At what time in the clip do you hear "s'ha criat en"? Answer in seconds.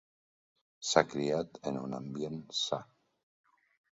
0.91-1.77